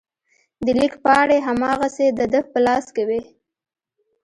[0.65, 3.21] د لیک پاڼې هماغسې د ده په لاس کې وې.